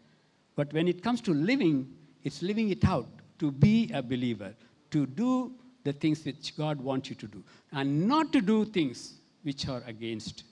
[0.57, 1.88] But when it comes to living,
[2.25, 4.55] it's living it out to be a believer,
[4.90, 5.53] to do
[5.85, 9.85] the things which God wants you to do, and not to do things which are
[9.87, 10.42] against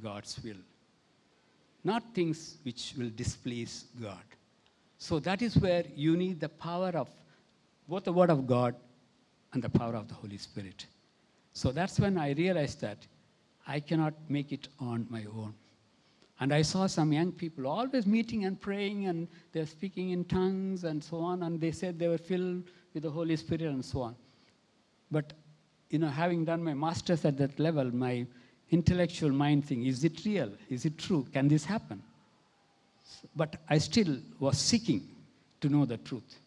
[0.00, 0.62] God's will.
[1.84, 4.24] Not things which will displease God.
[4.98, 7.10] So that is where you need the power of
[7.86, 8.74] both the Word of God
[9.52, 10.86] and the power of the Holy Spirit.
[11.52, 13.06] So that's when I realized that
[13.66, 15.54] I cannot make it on my own.
[16.40, 20.84] And I saw some young people always meeting and praying, and they're speaking in tongues
[20.84, 24.02] and so on, and they said they were filled with the Holy Spirit and so
[24.02, 24.16] on.
[25.10, 25.32] But,
[25.90, 28.26] you know, having done my master's at that level, my
[28.70, 30.50] intellectual mind thing is it real?
[30.68, 31.26] Is it true?
[31.32, 32.02] Can this happen?
[33.36, 35.08] But I still was seeking
[35.60, 36.38] to know the truth.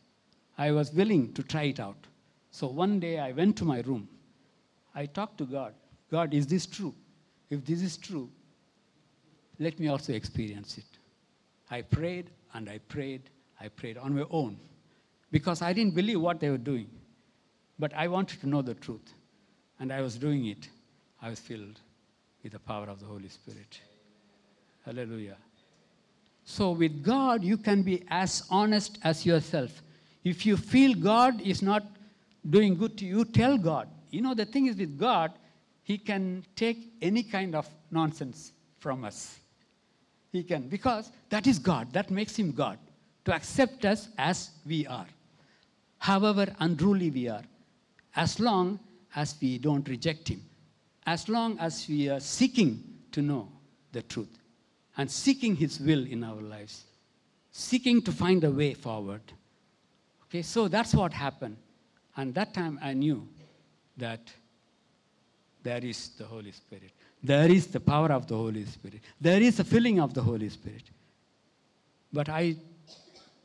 [0.58, 1.98] I was willing to try it out.
[2.52, 4.08] So one day I went to my room
[4.96, 5.74] I talked to God
[6.10, 6.94] God, is this true?
[7.50, 8.30] If this is true,
[9.60, 10.86] let me also experience it.
[11.70, 13.24] I prayed and I prayed,
[13.60, 14.58] I prayed on my own
[15.32, 16.88] because I didn't believe what they were doing.
[17.78, 19.14] But I wanted to know the truth,
[19.80, 20.70] and I was doing it.
[21.22, 21.80] I was filled
[22.44, 23.82] with the power of the Holy Spirit.
[24.86, 25.38] Hallelujah.
[26.44, 29.82] So, with God, you can be as honest as yourself.
[30.24, 31.84] If you feel God is not
[32.50, 33.90] doing good to you, tell God.
[34.12, 35.34] You know, the thing is with God,
[35.84, 39.40] He can take any kind of nonsense from us.
[40.32, 41.92] He can, because that is God.
[41.92, 42.78] That makes Him God,
[43.26, 45.08] to accept us as we are,
[45.98, 47.44] however unruly we are,
[48.16, 48.80] as long
[49.16, 50.42] as we don't reject Him,
[51.08, 52.84] as long as we are seeking
[53.14, 53.48] to know
[53.94, 54.38] the truth
[54.98, 56.84] and seeking His will in our lives,
[57.50, 59.22] seeking to find a way forward.
[60.26, 61.56] Okay, so that's what happened.
[62.18, 63.26] And that time I knew
[63.96, 64.20] that
[65.64, 66.92] there is the Holy Spirit.
[67.24, 69.00] There is the power of the Holy Spirit.
[69.20, 70.84] There is the filling of the Holy Spirit.
[72.12, 72.58] But I,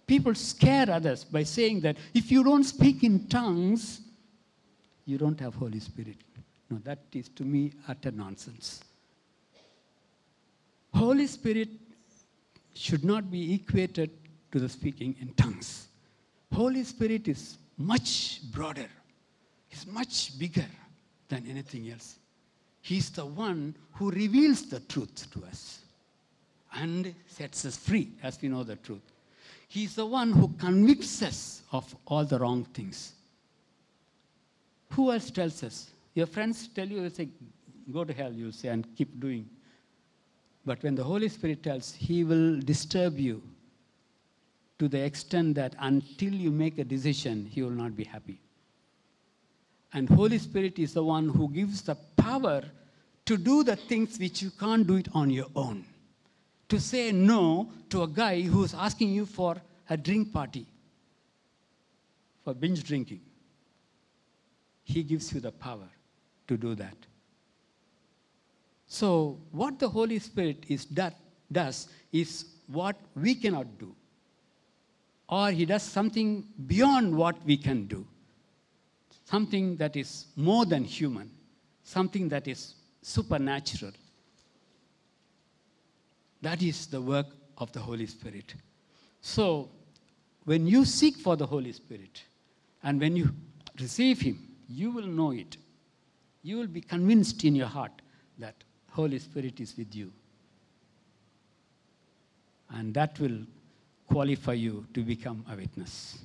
[0.07, 4.01] people scare others by saying that if you don't speak in tongues,
[5.05, 6.17] you don't have Holy Spirit.
[6.85, 8.83] That is to me utter nonsense.
[10.95, 11.69] Holy Spirit
[12.75, 14.11] should not be equated
[14.53, 15.89] to the speaking in tongues.
[16.53, 18.89] Holy Spirit is much broader,
[19.71, 20.67] is much bigger
[21.29, 22.17] than anything else.
[22.83, 25.81] He's the one who reveals the truth to us
[26.75, 29.03] and sets us free as we know the truth.
[29.69, 33.13] He's the one who convicts us of all the wrong things.
[34.91, 35.92] Who else tells us?
[36.15, 37.29] Your friends tell you, say,
[37.91, 39.49] go to hell, you say, and keep doing.
[40.65, 43.43] But when the Holy Spirit tells, He will disturb you
[44.79, 48.41] to the extent that until you make a decision, He will not be happy.
[49.93, 52.63] And Holy Spirit is the one who gives the power
[53.25, 55.85] to do the things which you can't do it on your own.
[56.69, 59.57] To say no to a guy who's asking you for
[59.91, 60.67] a drink party,
[62.45, 63.21] for binge drinking.
[64.85, 65.89] He gives you the power
[66.49, 66.97] to do that.
[68.87, 71.17] So, what the Holy Spirit is that
[71.51, 73.95] does is what we cannot do.
[75.29, 78.07] Or he does something beyond what we can do.
[79.25, 81.31] Something that is more than human,
[81.85, 83.93] something that is supernatural.
[86.43, 88.55] That is the work of the Holy Spirit.
[89.23, 89.71] So,
[90.45, 92.23] when you seek for the Holy Spirit
[92.83, 93.31] and when you
[93.81, 95.57] receive Him, you will know it.
[96.43, 97.93] You will be convinced in your heart
[98.39, 98.55] that
[98.91, 100.13] Holy Spirit is with you.
[102.71, 103.39] And that will
[104.09, 106.19] qualify you to become a witness.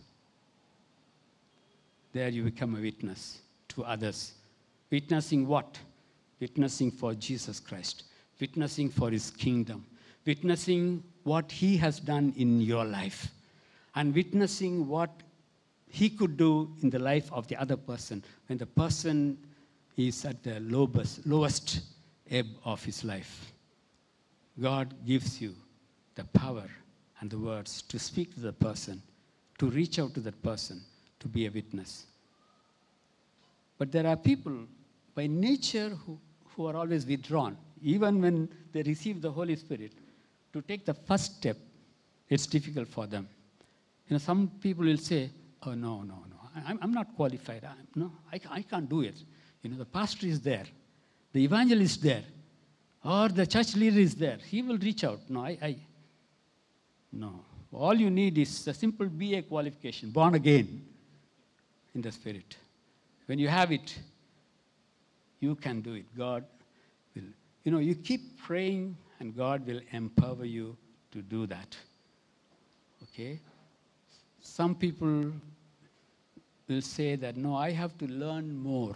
[2.14, 3.40] There you become a witness
[3.70, 4.34] to others.
[4.90, 5.78] Witnessing what?
[6.40, 8.04] Witnessing for Jesus Christ,
[8.40, 9.86] witnessing for his kingdom,
[10.26, 13.28] witnessing what he has done in your life,
[13.96, 15.12] and witnessing what
[15.90, 19.38] he could do in the life of the other person when the person
[19.98, 21.82] is at the lowest, lowest
[22.30, 23.52] ebb of his life.
[24.60, 25.56] God gives you
[26.16, 26.70] the power
[27.20, 29.02] and the words to speak to the person,
[29.58, 30.82] to reach out to that person,
[31.20, 32.06] to be a witness.
[33.78, 34.54] But there are people
[35.16, 36.20] by nature who,
[36.56, 39.94] who are always withdrawn, even when they receive the Holy Spirit.
[40.54, 41.58] To take the first step,
[42.30, 43.28] it's difficult for them.
[44.08, 45.30] You know, some people will say,
[45.64, 47.64] Oh, no, no, no, I'm, I'm not qualified.
[47.64, 49.16] I, no, I, I can't do it.
[49.68, 50.64] You know, the pastor is there,
[51.34, 52.24] the evangelist there,
[53.04, 54.38] or the church leader is there.
[54.38, 55.20] He will reach out.
[55.28, 55.76] No, I, I
[57.12, 57.42] no.
[57.74, 60.86] All you need is a simple BA qualification, born again
[61.94, 62.56] in the Spirit.
[63.26, 64.00] When you have it,
[65.42, 66.06] you can do it.
[66.18, 66.46] God
[67.14, 67.24] will.
[67.66, 70.78] You know, you keep praying, and God will empower you
[71.12, 71.76] to do that.
[73.04, 73.42] Okay?
[74.40, 75.34] Some people
[76.70, 78.96] will say that, no, I have to learn more.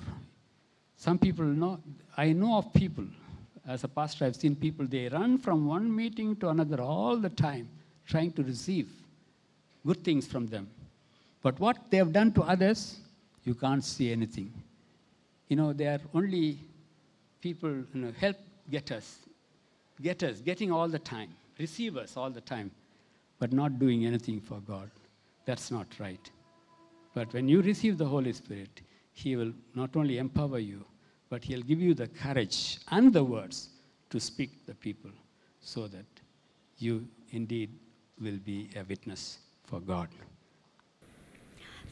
[1.01, 1.79] Some people know,
[2.15, 3.05] I know of people,
[3.67, 7.29] as a pastor, I've seen people, they run from one meeting to another all the
[7.29, 7.67] time,
[8.05, 8.87] trying to receive
[9.83, 10.69] good things from them.
[11.41, 12.99] But what they have done to others,
[13.45, 14.53] you can't see anything.
[15.47, 16.59] You know, they are only
[17.41, 18.37] people, you know, help
[18.69, 19.15] getters,
[20.03, 22.69] getters, getting all the time, receivers all the time,
[23.39, 24.91] but not doing anything for God.
[25.45, 26.29] That's not right.
[27.15, 28.81] But when you receive the Holy Spirit,
[29.13, 30.85] He will not only empower you,
[31.31, 33.69] but He'll give you the courage and the words
[34.09, 35.11] to speak the people
[35.61, 36.05] so that
[36.77, 37.69] you indeed
[38.19, 40.09] will be a witness for God.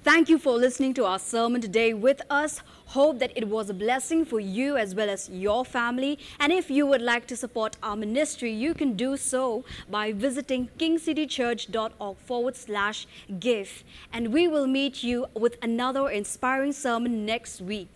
[0.04, 2.62] Thank you for listening to our sermon today with us.
[2.86, 6.20] Hope that it was a blessing for you as well as your family.
[6.40, 10.70] And if you would like to support our ministry, you can do so by visiting
[10.78, 13.08] kingcitychurch.org forward slash
[13.40, 13.84] give.
[14.12, 17.90] And we will meet you with another inspiring sermon next week.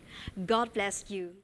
[0.45, 1.42] God bless you.